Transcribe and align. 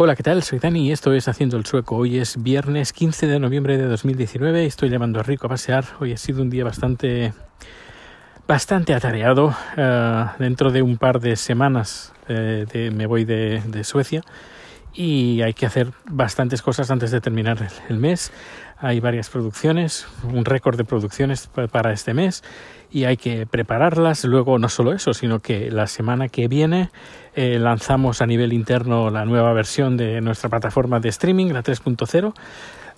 Hola, 0.00 0.14
¿qué 0.14 0.22
tal? 0.22 0.44
Soy 0.44 0.60
Dani 0.60 0.86
y 0.86 0.92
esto 0.92 1.12
es 1.12 1.26
Haciendo 1.26 1.56
el 1.56 1.66
Sueco. 1.66 1.96
Hoy 1.96 2.18
es 2.18 2.40
viernes 2.40 2.92
15 2.92 3.26
de 3.26 3.40
noviembre 3.40 3.76
de 3.76 3.86
2019 3.86 4.64
estoy 4.64 4.90
llevando 4.90 5.18
a 5.18 5.24
Rico 5.24 5.46
a 5.46 5.50
pasear. 5.50 5.86
Hoy 5.98 6.12
ha 6.12 6.16
sido 6.16 6.40
un 6.40 6.50
día 6.50 6.62
bastante, 6.62 7.32
bastante 8.46 8.94
atareado. 8.94 9.56
Uh, 9.76 10.40
dentro 10.40 10.70
de 10.70 10.82
un 10.82 10.98
par 10.98 11.18
de 11.18 11.34
semanas 11.34 12.12
eh, 12.28 12.64
de, 12.72 12.92
me 12.92 13.06
voy 13.06 13.24
de, 13.24 13.82
Suecia 13.82 14.22
y 14.94 15.42
hay 15.42 15.54
que 15.54 15.66
hacer 15.66 15.92
bastantes 16.06 16.62
cosas 16.62 16.90
antes 16.90 17.10
de 17.10 17.20
terminar 17.20 17.68
el, 17.88 17.98
mes. 17.98 18.32
Hay 18.78 19.00
varias 19.00 19.28
producciones, 19.28 20.06
un 20.24 20.44
récord 20.44 20.76
de 20.76 20.84
producciones 20.84 21.48
para 21.48 21.92
este 21.92 22.14
mes 22.14 22.42
y 22.90 23.04
hay 23.04 23.16
que 23.16 23.46
prepararlas. 23.46 24.24
Luego 24.24 24.58
no 24.58 24.68
solo 24.68 24.92
eso, 24.92 25.14
sino 25.14 25.40
que 25.40 25.70
la 25.70 25.86
semana 25.86 26.28
que 26.28 26.48
viene 26.48 26.90
eh, 27.34 27.58
lanzamos 27.58 28.22
a 28.22 28.26
nivel 28.26 28.52
interno 28.52 29.10
la 29.10 29.24
nueva 29.24 29.52
versión 29.52 29.96
de 29.96 30.20
nuestra 30.20 30.48
plataforma 30.48 31.00
de 31.00 31.08
streaming, 31.08 31.52
la 31.52 31.62
3.0. 31.62 32.28
Uh, 32.28 32.32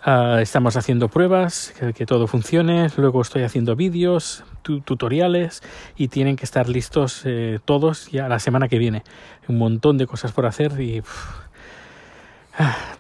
ah, 0.05 0.39
estamos 0.41 0.77
haciendo 0.77 1.09
pruebas, 1.09 1.75
que, 1.79 1.93
que, 1.93 2.07
todo 2.07 2.27
funcione, 2.27 2.89
luego 2.97 3.21
estoy 3.21 3.43
haciendo 3.43 3.77
vídeos, 3.77 4.45
tu, 4.63 4.81
tutoriales 4.81 5.63
y 5.97 6.09
tienen 6.09 6.37
que 6.37 6.45
estar 6.45 6.71
listos 6.71 7.23
eh, 7.27 7.59
todos 7.67 8.11
ya 8.11 8.29
la 8.29 8.39
semana 8.39 8.69
que 8.69 8.79
viene. 8.79 9.03
Un 9.49 9.59
montón 9.59 9.99
de 9.99 10.07
cosas 10.07 10.33
por 10.33 10.47
hacer 10.47 10.81
y 10.81 11.01
uff, 11.01 11.50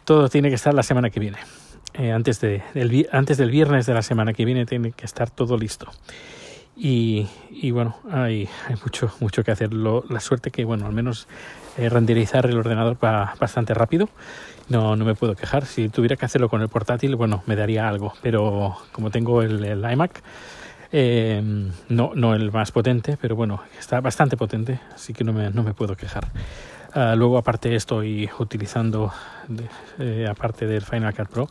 todo 0.04 0.28
tiene 0.28 0.48
que 0.48 0.54
estar 0.54 0.74
la 0.74 0.82
semana 0.82 1.10
que 1.10 1.20
viene. 1.20 1.38
Eh, 1.94 2.12
antes, 2.12 2.40
de, 2.40 2.62
del, 2.74 3.08
antes 3.12 3.36
del 3.36 3.50
viernes 3.50 3.86
de 3.86 3.94
la 3.94 4.02
semana 4.02 4.32
que 4.32 4.44
viene 4.44 4.64
tiene 4.66 4.92
que 4.92 5.04
estar 5.04 5.30
todo 5.30 5.56
listo. 5.56 5.90
Y, 6.82 7.28
bueno, 7.72 7.96
hay, 8.10 8.48
mucho, 8.82 9.12
mucho 9.20 9.44
que 9.44 9.50
hacer. 9.50 9.74
La 9.74 10.20
suerte 10.20 10.50
que, 10.50 10.64
bueno, 10.64 10.86
al 10.86 10.92
menos 10.92 11.28
eh, 11.76 11.90
renderizar 11.90 12.46
el 12.46 12.56
ordenador 12.56 12.96
va 13.02 13.34
bastante 13.38 13.74
rápido. 13.74 14.08
No, 14.70 14.96
no 14.96 15.04
me 15.04 15.14
puedo 15.14 15.34
quejar. 15.34 15.66
Si 15.66 15.90
tuviera 15.90 16.16
que 16.16 16.24
hacerlo 16.24 16.48
con 16.48 16.62
el 16.62 16.68
portátil, 16.68 17.16
bueno, 17.16 17.42
me 17.46 17.54
daría 17.54 17.86
algo. 17.86 18.14
Pero 18.22 18.78
como 18.92 19.10
tengo 19.10 19.42
el, 19.42 19.62
el 19.62 19.92
iMac, 19.92 20.22
eh, 20.92 21.42
no, 21.88 22.12
no 22.14 22.34
el 22.34 22.50
más 22.50 22.72
potente, 22.72 23.18
pero 23.20 23.36
bueno, 23.36 23.62
está 23.78 24.00
bastante 24.00 24.36
potente, 24.36 24.80
así 24.94 25.12
que 25.12 25.22
no 25.22 25.32
me, 25.32 25.50
no 25.50 25.62
me 25.62 25.74
puedo 25.74 25.96
quejar. 25.96 26.28
Uh, 26.94 27.14
luego, 27.16 27.38
aparte, 27.38 27.74
estoy 27.76 28.28
utilizando, 28.38 29.12
de, 29.46 29.68
eh, 29.98 30.26
aparte 30.28 30.66
del 30.66 30.82
Final 30.82 31.14
Cut 31.14 31.28
Pro, 31.28 31.48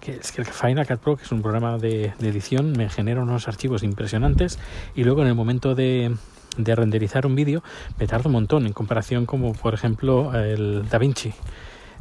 que 0.00 0.16
es 0.16 0.32
que 0.32 0.40
el 0.40 0.48
Final 0.48 0.86
Cut 0.86 0.98
Pro, 0.98 1.16
que 1.16 1.22
es 1.22 1.30
un 1.30 1.42
programa 1.42 1.78
de, 1.78 2.12
de, 2.18 2.28
edición, 2.28 2.72
me 2.72 2.88
genera 2.88 3.22
unos 3.22 3.46
archivos 3.46 3.84
impresionantes 3.84 4.58
y 4.96 5.04
luego 5.04 5.22
en 5.22 5.28
el 5.28 5.34
momento 5.34 5.76
de, 5.76 6.12
de 6.56 6.74
renderizar 6.74 7.26
un 7.26 7.36
vídeo 7.36 7.62
me 7.98 8.06
tarda 8.06 8.26
un 8.26 8.32
montón 8.32 8.66
en 8.66 8.72
comparación 8.72 9.26
como, 9.26 9.52
por 9.52 9.74
ejemplo, 9.74 10.34
el 10.34 10.88
DaVinci 10.88 11.32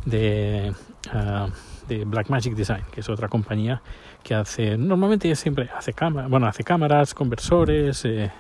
de, 0.06 0.74
uh, 1.14 1.50
de 1.88 2.06
Blackmagic 2.06 2.56
Design, 2.56 2.84
que 2.92 3.02
es 3.02 3.10
otra 3.10 3.28
compañía 3.28 3.82
que 4.24 4.36
hace, 4.36 4.78
normalmente 4.78 5.34
siempre 5.36 5.70
hace, 5.76 5.94
cámara, 5.94 6.28
bueno, 6.28 6.48
hace 6.48 6.64
cámaras, 6.64 7.14
conversores, 7.14 8.04
eh, 8.06 8.32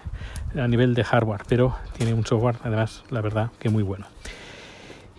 a 0.55 0.67
nivel 0.67 0.93
de 0.93 1.03
hardware, 1.03 1.41
pero 1.47 1.75
tiene 1.97 2.13
un 2.13 2.25
software, 2.25 2.55
además, 2.63 3.03
la 3.09 3.21
verdad, 3.21 3.51
que 3.59 3.69
muy 3.69 3.83
bueno. 3.83 4.05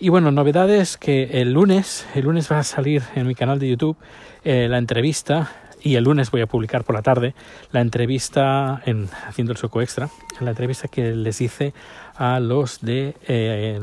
Y 0.03 0.09
bueno, 0.09 0.31
novedades 0.31 0.97
que 0.97 1.41
el 1.41 1.53
lunes, 1.53 2.07
el 2.15 2.25
lunes 2.25 2.51
va 2.51 2.57
a 2.57 2.63
salir 2.63 3.03
en 3.13 3.27
mi 3.27 3.35
canal 3.35 3.59
de 3.59 3.69
YouTube 3.69 3.97
eh, 4.43 4.67
la 4.67 4.79
entrevista 4.79 5.51
y 5.79 5.93
el 5.93 6.05
lunes 6.05 6.31
voy 6.31 6.41
a 6.41 6.47
publicar 6.47 6.83
por 6.83 6.95
la 6.95 7.03
tarde 7.03 7.35
la 7.71 7.81
entrevista 7.81 8.81
en 8.87 9.09
haciendo 9.27 9.51
el 9.51 9.59
soco 9.59 9.79
extra, 9.79 10.09
la 10.39 10.49
entrevista 10.49 10.87
que 10.87 11.13
les 11.13 11.39
hice 11.39 11.75
a 12.15 12.39
los 12.39 12.81
de 12.81 13.15
eh, 13.27 13.79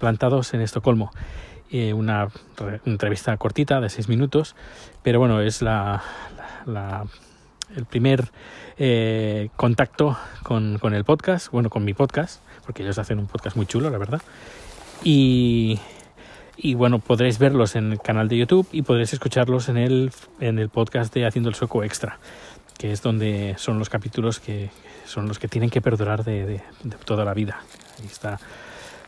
plantados 0.00 0.52
en 0.52 0.62
Estocolmo. 0.62 1.12
Eh, 1.70 1.92
una 1.92 2.26
entrevista 2.84 3.36
cortita 3.36 3.80
de 3.80 3.88
seis 3.88 4.08
minutos, 4.08 4.56
pero 5.04 5.20
bueno, 5.20 5.40
es 5.40 5.62
la, 5.62 6.02
el 7.76 7.84
primer 7.84 8.32
eh, 8.78 9.50
contacto 9.54 10.18
con, 10.42 10.78
con 10.78 10.92
el 10.92 11.04
podcast, 11.04 11.52
bueno, 11.52 11.70
con 11.70 11.84
mi 11.84 11.94
podcast, 11.94 12.42
porque 12.64 12.82
ellos 12.82 12.98
hacen 12.98 13.20
un 13.20 13.28
podcast 13.28 13.54
muy 13.54 13.66
chulo, 13.66 13.90
la 13.90 13.98
verdad. 13.98 14.20
Y, 15.02 15.78
y 16.56 16.74
bueno, 16.74 16.98
podréis 16.98 17.38
verlos 17.38 17.76
en 17.76 17.92
el 17.92 18.00
canal 18.00 18.28
de 18.28 18.38
YouTube 18.38 18.66
y 18.72 18.82
podréis 18.82 19.12
escucharlos 19.12 19.68
en 19.68 19.76
el, 19.76 20.10
en 20.40 20.58
el 20.58 20.68
podcast 20.68 21.12
de 21.14 21.26
Haciendo 21.26 21.48
el 21.48 21.54
Sueco 21.54 21.84
Extra, 21.84 22.18
que 22.78 22.92
es 22.92 23.02
donde 23.02 23.54
son 23.58 23.78
los 23.78 23.88
capítulos 23.88 24.40
que 24.40 24.70
son 25.04 25.28
los 25.28 25.38
que 25.38 25.48
tienen 25.48 25.70
que 25.70 25.80
perdurar 25.80 26.24
de, 26.24 26.62
toda 27.04 27.24
la 27.24 27.34
vida. 27.34 27.60
Ahí 27.98 28.06
está 28.06 28.38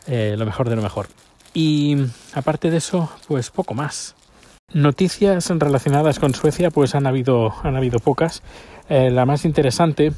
eh, 0.06 0.36
lo 0.38 0.46
mejor 0.46 0.68
de 0.68 0.76
lo 0.76 0.82
mejor. 0.82 1.08
Y 1.54 1.96
aparte 2.34 2.70
de 2.70 2.76
eso, 2.76 3.10
pues 3.26 3.50
poco 3.50 3.74
más. 3.74 4.14
Noticias 4.72 5.48
relacionadas 5.48 6.18
con 6.18 6.34
Suecia, 6.34 6.70
pues 6.70 6.94
han 6.94 7.06
habido, 7.06 7.54
han 7.62 7.76
habido 7.76 7.98
pocas. 7.98 8.42
Eh, 8.88 9.10
la 9.10 9.24
más 9.24 9.44
interesante 9.44 10.12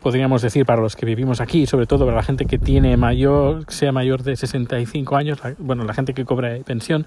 podríamos 0.00 0.42
decir 0.42 0.64
para 0.66 0.80
los 0.80 0.96
que 0.96 1.06
vivimos 1.06 1.40
aquí, 1.40 1.66
sobre 1.66 1.86
todo 1.86 2.04
para 2.04 2.16
la 2.16 2.22
gente 2.22 2.46
que 2.46 2.58
tiene 2.58 2.96
mayor, 2.96 3.64
sea 3.68 3.92
mayor 3.92 4.22
de 4.22 4.36
65 4.36 5.16
años, 5.16 5.38
bueno, 5.58 5.84
la 5.84 5.94
gente 5.94 6.14
que 6.14 6.24
cobra 6.24 6.56
pensión, 6.64 7.06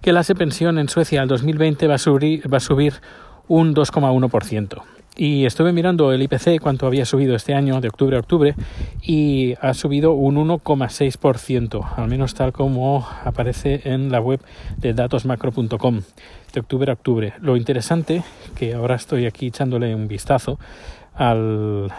que 0.00 0.12
la 0.12 0.22
pensión 0.22 0.78
en 0.78 0.88
Suecia 0.88 1.22
al 1.22 1.28
2020 1.28 1.86
va 1.86 1.94
a 1.94 1.98
subir, 1.98 2.52
va 2.52 2.58
a 2.58 2.60
subir 2.60 2.94
un 3.48 3.74
2,1%. 3.74 4.82
Y 5.16 5.46
estuve 5.46 5.72
mirando 5.72 6.10
el 6.12 6.22
IPC, 6.22 6.60
cuánto 6.60 6.88
había 6.88 7.04
subido 7.06 7.36
este 7.36 7.54
año, 7.54 7.80
de 7.80 7.86
octubre 7.86 8.16
a 8.16 8.20
octubre, 8.20 8.56
y 9.00 9.54
ha 9.60 9.72
subido 9.72 10.12
un 10.12 10.36
1,6%, 10.36 11.86
al 11.96 12.08
menos 12.08 12.34
tal 12.34 12.52
como 12.52 13.06
aparece 13.24 13.82
en 13.84 14.10
la 14.10 14.20
web 14.20 14.40
de 14.76 14.92
datosmacro.com, 14.92 16.00
de 16.52 16.60
octubre 16.60 16.90
a 16.90 16.94
octubre. 16.94 17.32
Lo 17.40 17.56
interesante, 17.56 18.24
que 18.56 18.74
ahora 18.74 18.96
estoy 18.96 19.26
aquí 19.26 19.46
echándole 19.46 19.94
un 19.94 20.08
vistazo, 20.08 20.58
al, 21.14 21.92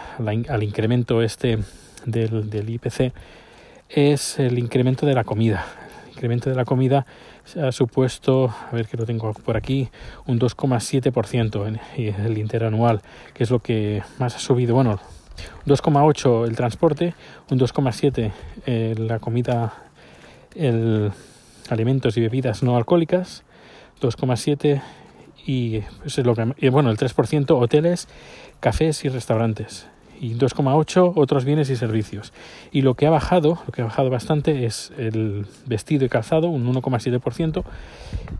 al 0.48 0.62
incremento 0.62 1.22
este 1.22 1.58
del, 2.04 2.50
del, 2.50 2.70
IPC 2.70 3.12
es 3.88 4.38
el 4.38 4.58
incremento 4.58 5.06
de 5.06 5.14
la 5.14 5.24
comida. 5.24 5.64
El 6.04 6.12
incremento 6.12 6.50
de 6.50 6.56
la 6.56 6.64
comida 6.64 7.06
ha 7.62 7.72
supuesto, 7.72 8.52
a 8.70 8.74
ver 8.74 8.86
que 8.86 8.96
lo 8.96 9.06
tengo 9.06 9.32
por 9.32 9.56
aquí, 9.56 9.88
un 10.26 10.38
2,7% 10.38 11.66
en 11.66 11.80
el 11.96 12.38
interanual, 12.38 13.02
que 13.34 13.44
es 13.44 13.50
lo 13.50 13.60
que 13.60 14.02
más 14.18 14.34
ha 14.36 14.38
subido. 14.38 14.74
Bueno, 14.74 14.98
2,8 15.66 16.46
el 16.46 16.56
transporte, 16.56 17.14
un 17.50 17.58
2,7 17.58 18.32
eh, 18.66 18.94
la 18.98 19.18
comida, 19.18 19.74
el 20.54 21.12
alimentos 21.68 22.16
y 22.16 22.20
bebidas 22.20 22.62
no 22.62 22.76
alcohólicas, 22.76 23.42
2,7 24.00 24.80
y, 25.46 25.80
pues, 26.00 26.18
lo 26.18 26.34
que, 26.34 26.54
y 26.58 26.68
bueno, 26.68 26.90
el 26.90 26.96
3% 26.96 27.50
hoteles 27.50 28.08
cafés 28.60 29.04
y 29.04 29.08
restaurantes 29.08 29.86
y 30.20 30.34
2,8 30.34 31.12
otros 31.16 31.44
bienes 31.44 31.70
y 31.70 31.76
servicios. 31.76 32.32
Y 32.72 32.82
lo 32.82 32.94
que 32.94 33.06
ha 33.06 33.10
bajado, 33.10 33.58
lo 33.66 33.72
que 33.72 33.82
ha 33.82 33.84
bajado 33.84 34.10
bastante 34.10 34.66
es 34.66 34.92
el 34.96 35.46
vestido 35.66 36.04
y 36.04 36.08
calzado, 36.08 36.48
un 36.48 36.66
1,7%. 36.72 37.64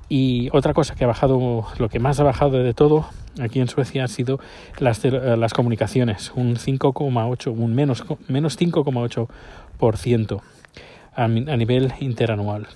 Y 0.09 0.49
otra 0.53 0.75
cosa 0.75 0.95
que 0.95 1.05
ha 1.05 1.07
bajado, 1.07 1.67
lo 1.79 1.89
que 1.89 1.99
más 1.99 2.21
ha 2.21 2.25
bajado 2.25 2.63
de 2.63 2.75
todo 2.75 3.07
aquí 3.41 3.61
en 3.61 3.69
Suecia 3.69 4.05
ha 4.05 4.09
sido 4.09 4.41
las, 4.79 5.05
las 5.05 5.53
comunicaciones, 5.53 6.33
un 6.35 6.57
5,8, 6.57 7.53
un 7.53 7.75
menos, 7.75 8.05
menos 8.29 8.59
5,8% 8.59 10.41
a, 11.15 11.25
a 11.25 11.29
nivel 11.29 11.93
interanual. 12.01 12.69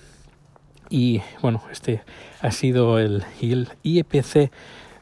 Y 0.91 1.21
bueno, 1.41 1.63
este 1.71 2.03
ha 2.41 2.51
sido 2.51 2.99
el, 2.99 3.23
el 3.41 3.69
IEPC 3.81 4.51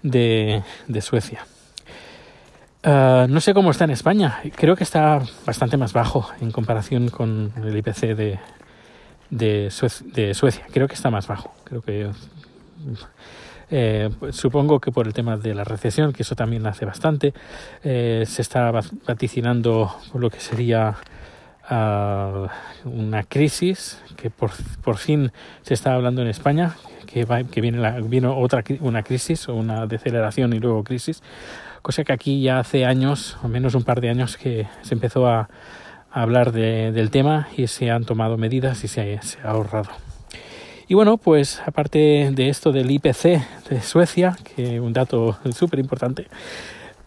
de, 0.03 0.63
Suecia. 1.01 1.45
Uh, 2.85 3.27
no 3.27 3.41
sé 3.41 3.53
cómo 3.55 3.71
está 3.71 3.85
en 3.85 3.89
España. 3.89 4.39
Creo 4.55 4.75
que 4.75 4.83
está 4.83 5.19
bastante 5.45 5.77
más 5.77 5.91
bajo 5.91 6.29
en 6.39 6.51
comparación 6.51 7.09
con 7.09 7.51
el 7.57 7.75
IPC 7.75 8.39
de, 9.31 9.71
Suecia. 9.71 10.65
Creo 10.71 10.87
que 10.87 10.93
está 10.93 11.09
más 11.09 11.27
bajo. 11.27 11.53
Creo 11.63 11.81
que 11.81 12.11
eh, 13.71 14.09
supongo 14.31 14.79
que 14.79 14.91
por 14.91 15.07
el 15.07 15.13
tema 15.13 15.37
de 15.37 15.55
la 15.55 15.63
recesión, 15.63 16.13
que 16.13 16.21
eso 16.21 16.35
también 16.35 16.67
hace 16.67 16.85
bastante, 16.85 17.33
eh, 17.83 18.25
se 18.27 18.43
está 18.43 18.71
vaticinando 19.07 19.95
por 20.11 20.21
lo 20.21 20.29
que 20.29 20.39
sería 20.39 20.95
uh, 21.69 22.47
una 22.85 23.23
crisis 23.23 24.01
que 24.15 24.29
por, 24.29 24.51
por 24.83 24.97
fin 24.97 25.31
se 25.61 25.73
está 25.73 25.93
hablando 25.93 26.21
en 26.21 26.27
España, 26.27 26.75
que, 27.05 27.25
va, 27.25 27.43
que 27.43 27.61
viene, 27.61 27.79
la, 27.79 27.99
viene 27.99 28.27
otra 28.27 28.63
una 28.81 29.03
crisis 29.03 29.47
una 29.47 29.87
deceleración 29.87 30.53
y 30.53 30.59
luego 30.59 30.83
crisis 30.83 31.23
cosa 31.81 32.03
que 32.03 32.13
aquí 32.13 32.41
ya 32.41 32.59
hace 32.59 32.85
años, 32.85 33.37
o 33.43 33.47
menos 33.47 33.75
un 33.75 33.83
par 33.83 34.01
de 34.01 34.09
años, 34.09 34.37
que 34.37 34.67
se 34.81 34.93
empezó 34.93 35.27
a, 35.27 35.49
hablar 36.11 36.51
de, 36.51 36.91
del 36.91 37.11
tema 37.11 37.49
y 37.55 37.67
se 37.67 37.91
han 37.91 38.03
tomado 38.03 38.35
medidas 38.35 38.83
y 38.83 38.87
se, 38.87 39.19
se 39.21 39.39
ha 39.41 39.51
ahorrado. 39.51 39.89
Y 40.87 40.95
bueno, 40.95 41.17
pues 41.17 41.61
aparte 41.63 42.31
de 42.33 42.49
esto 42.49 42.71
del 42.71 42.89
IPC 42.89 43.69
de 43.69 43.81
Suecia, 43.83 44.35
que 44.55 44.79
un 44.79 44.91
dato 44.91 45.37
súper 45.55 45.79
importante, 45.79 46.25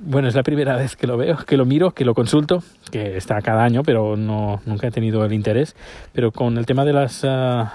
bueno, 0.04 0.28
es 0.28 0.34
la 0.34 0.42
primera 0.42 0.76
vez 0.76 0.96
que 0.96 1.06
lo 1.06 1.16
veo, 1.16 1.36
que 1.38 1.56
lo 1.56 1.64
miro, 1.64 1.92
que 1.92 2.04
lo 2.04 2.14
consulto, 2.14 2.62
que 2.90 3.16
está 3.16 3.40
cada 3.40 3.64
año, 3.64 3.82
pero 3.82 4.16
no, 4.16 4.60
nunca 4.66 4.88
he 4.88 4.90
tenido 4.90 5.24
el 5.24 5.32
interés. 5.32 5.76
Pero 6.12 6.32
con 6.32 6.58
el 6.58 6.66
tema 6.66 6.84
de 6.84 6.92
las, 6.92 7.22
uh, 7.24 7.66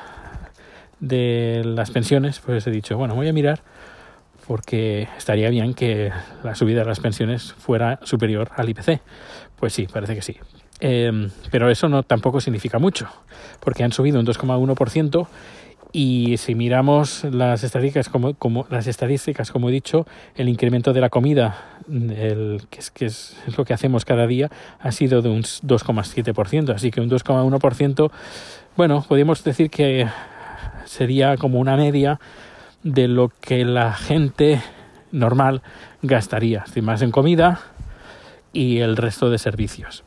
de 0.99 1.61
las 1.63 1.91
pensiones, 1.91 2.39
pues 2.39 2.67
he 2.67 2.71
dicho, 2.71 2.97
bueno, 2.97 3.15
voy 3.15 3.27
a 3.27 3.33
mirar 3.33 3.61
porque 4.45 5.09
estaría 5.17 5.49
bien 5.49 5.73
que 5.73 6.11
la 6.43 6.55
subida 6.55 6.79
de 6.79 6.85
las 6.85 6.99
pensiones 6.99 7.53
fuera 7.53 7.99
superior 8.03 8.49
al 8.55 8.69
IPC. 8.69 9.01
Pues 9.57 9.73
sí, 9.73 9.87
parece 9.91 10.15
que 10.15 10.21
sí. 10.21 10.37
Eh, 10.79 11.29
pero 11.51 11.69
eso 11.69 11.89
no 11.89 12.03
tampoco 12.03 12.39
significa 12.39 12.79
mucho, 12.79 13.07
porque 13.59 13.83
han 13.83 13.91
subido 13.91 14.19
un 14.19 14.25
2,1% 14.25 15.27
y 15.93 16.37
si 16.37 16.55
miramos 16.55 17.23
las 17.23 17.63
estadísticas, 17.63 18.09
como, 18.09 18.33
como, 18.33 18.67
las 18.69 18.87
estadísticas, 18.87 19.51
como 19.51 19.69
he 19.69 19.71
dicho, 19.71 20.05
el 20.35 20.49
incremento 20.49 20.93
de 20.93 21.01
la 21.01 21.09
comida, 21.09 21.79
el, 21.89 22.61
que, 22.69 22.79
es, 22.79 22.91
que 22.91 23.05
es, 23.05 23.37
lo 23.57 23.65
que 23.65 23.73
hacemos 23.73 24.05
cada 24.05 24.27
día, 24.27 24.49
ha 24.79 24.91
sido 24.91 25.21
de 25.21 25.29
un 25.29 25.43
2,7%. 25.43 26.73
Así 26.73 26.91
que 26.91 27.01
un 27.01 27.09
2,1%, 27.09 28.11
bueno, 28.75 29.05
podríamos 29.07 29.43
decir 29.43 29.69
que 29.69 30.07
sería 30.85 31.37
como 31.37 31.59
una 31.59 31.77
media 31.77 32.19
de 32.83 33.07
lo 33.07 33.29
que 33.41 33.65
la 33.65 33.93
gente 33.93 34.61
normal 35.11 35.61
gastaría, 36.01 36.65
más 36.81 37.01
en 37.01 37.11
comida 37.11 37.59
y 38.53 38.79
el 38.79 38.97
resto 38.97 39.29
de 39.29 39.37
servicios. 39.37 40.03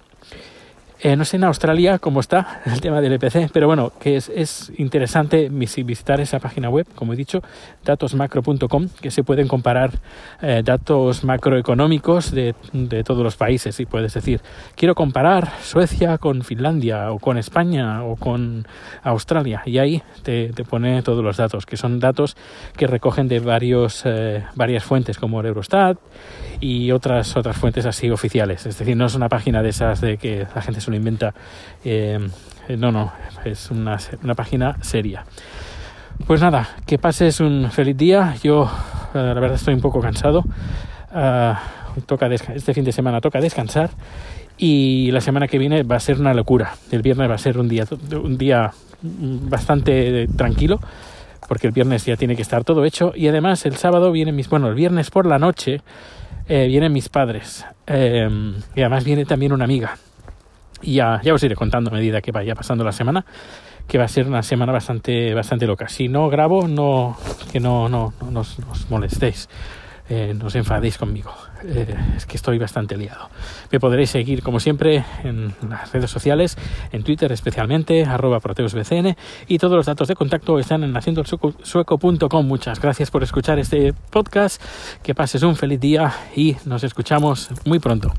Eh, 1.02 1.16
no 1.16 1.24
sé 1.24 1.36
en 1.36 1.44
Australia 1.44 1.98
cómo 1.98 2.20
está 2.20 2.60
el 2.66 2.80
tema 2.82 3.00
del 3.00 3.14
EPC, 3.14 3.50
pero 3.52 3.66
bueno, 3.66 3.90
que 3.98 4.16
es, 4.16 4.28
es 4.28 4.70
interesante 4.76 5.48
visitar 5.48 6.20
esa 6.20 6.40
página 6.40 6.68
web, 6.68 6.86
como 6.94 7.14
he 7.14 7.16
dicho, 7.16 7.42
datosmacro.com, 7.84 8.88
que 9.00 9.10
se 9.10 9.24
pueden 9.24 9.48
comparar 9.48 9.92
eh, 10.42 10.60
datos 10.62 11.24
macroeconómicos 11.24 12.32
de, 12.32 12.54
de, 12.74 13.02
todos 13.02 13.22
los 13.22 13.36
países. 13.36 13.80
Y 13.80 13.86
puedes 13.86 14.12
decir, 14.12 14.42
quiero 14.76 14.94
comparar 14.94 15.50
Suecia 15.62 16.18
con 16.18 16.42
Finlandia, 16.42 17.12
o 17.12 17.18
con 17.18 17.38
España, 17.38 18.04
o 18.04 18.16
con 18.16 18.66
Australia. 19.02 19.62
Y 19.64 19.78
ahí 19.78 20.02
te, 20.22 20.52
pone 20.68 21.02
todos 21.02 21.24
los 21.24 21.38
datos, 21.38 21.64
que 21.64 21.78
son 21.78 21.98
datos 21.98 22.36
que 22.76 22.86
recogen 22.86 23.26
de 23.26 23.40
varios, 23.40 24.02
eh, 24.04 24.44
varias 24.54 24.84
fuentes, 24.84 25.18
como 25.18 25.40
el 25.40 25.46
Eurostat 25.46 25.98
y 26.60 26.90
otras, 26.90 27.36
otras 27.36 27.56
fuentes 27.56 27.86
así 27.86 28.10
oficiales. 28.10 28.66
Es 28.66 28.78
decir, 28.78 28.96
no 28.96 29.06
es 29.06 29.14
una 29.14 29.30
página 29.30 29.62
de 29.62 29.70
esas 29.70 30.02
de 30.02 30.18
que 30.18 30.46
la 30.54 30.60
gente 30.60 30.82
se 30.82 30.89
lo 30.90 30.96
inventa. 30.96 31.34
Eh, 31.84 32.18
no, 32.76 32.92
no, 32.92 33.12
es 33.44 33.70
una, 33.70 33.98
una, 34.22 34.34
página 34.34 34.76
seria. 34.82 35.24
Pues 36.26 36.40
nada, 36.40 36.76
que 36.86 36.98
pases 36.98 37.40
un 37.40 37.70
feliz 37.70 37.96
día. 37.96 38.36
Yo, 38.42 38.62
uh, 38.62 39.16
la 39.16 39.34
verdad, 39.34 39.54
estoy 39.54 39.74
un 39.74 39.80
poco 39.80 40.00
cansado. 40.00 40.44
Uh, 41.12 42.00
toca 42.06 42.26
este 42.28 42.72
fin 42.72 42.84
de 42.84 42.92
semana 42.92 43.20
toca 43.20 43.40
descansar 43.40 43.90
y 44.56 45.10
la 45.10 45.20
semana 45.20 45.48
que 45.48 45.58
viene 45.58 45.82
va 45.82 45.96
a 45.96 46.00
ser 46.00 46.20
una 46.20 46.34
locura. 46.34 46.74
El 46.90 47.02
viernes 47.02 47.28
va 47.28 47.34
a 47.34 47.38
ser 47.38 47.58
un 47.58 47.68
día, 47.68 47.84
un 48.12 48.36
día 48.36 48.72
bastante 49.02 50.28
tranquilo 50.36 50.78
porque 51.48 51.66
el 51.66 51.72
viernes 51.72 52.04
ya 52.04 52.16
tiene 52.16 52.36
que 52.36 52.42
estar 52.42 52.64
todo 52.64 52.84
hecho 52.84 53.12
y 53.16 53.26
además 53.26 53.64
el 53.66 53.76
sábado 53.76 54.12
viene 54.12 54.30
mis 54.30 54.48
bueno 54.48 54.68
el 54.68 54.74
viernes 54.74 55.10
por 55.10 55.26
la 55.26 55.38
noche 55.38 55.80
eh, 56.48 56.66
vienen 56.68 56.92
mis 56.92 57.08
padres 57.08 57.64
eh, 57.86 58.28
y 58.74 58.80
además 58.80 59.04
viene 59.04 59.24
también 59.24 59.52
una 59.52 59.64
amiga 59.64 59.96
y 60.82 60.94
ya, 60.94 61.20
ya 61.22 61.34
os 61.34 61.42
iré 61.42 61.54
contando 61.54 61.90
a 61.90 61.94
medida 61.94 62.20
que 62.20 62.32
vaya 62.32 62.54
pasando 62.54 62.84
la 62.84 62.92
semana 62.92 63.24
que 63.86 63.98
va 63.98 64.04
a 64.04 64.08
ser 64.08 64.26
una 64.26 64.42
semana 64.42 64.72
bastante 64.72 65.34
bastante 65.34 65.66
loca. 65.66 65.88
Si 65.88 66.08
no 66.08 66.28
grabo 66.28 66.68
no 66.68 67.16
que 67.52 67.60
no 67.60 67.88
no, 67.88 68.12
no, 68.20 68.30
no 68.30 68.44
molestéis 68.88 69.48
eh, 70.10 70.34
no 70.34 70.46
os 70.46 70.56
enfadéis 70.56 70.98
conmigo. 70.98 71.32
Eh, 71.62 71.94
es 72.16 72.26
que 72.26 72.36
estoy 72.36 72.58
bastante 72.58 72.96
liado. 72.96 73.30
Me 73.70 73.78
podréis 73.78 74.10
seguir, 74.10 74.42
como 74.42 74.58
siempre, 74.58 75.04
en 75.22 75.54
las 75.68 75.92
redes 75.92 76.10
sociales, 76.10 76.58
en 76.90 77.04
Twitter 77.04 77.30
especialmente, 77.30 78.04
arroba 78.04 78.40
proteusbcn, 78.40 79.16
y 79.46 79.58
todos 79.58 79.76
los 79.76 79.86
datos 79.86 80.08
de 80.08 80.16
contacto 80.16 80.58
están 80.58 80.82
en 80.82 80.96
haciendoelsueco.com. 80.96 82.44
Muchas 82.44 82.80
gracias 82.80 83.08
por 83.12 83.22
escuchar 83.22 83.60
este 83.60 83.94
podcast, 84.10 84.60
que 85.04 85.14
pases 85.14 85.44
un 85.44 85.54
feliz 85.54 85.78
día 85.78 86.12
y 86.34 86.56
nos 86.64 86.82
escuchamos 86.82 87.48
muy 87.64 87.78
pronto. 87.78 88.12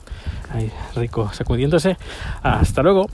Rico 0.96 1.30
sacudiéndose. 1.34 1.98
Hasta 2.42 2.82
luego. 2.84 3.10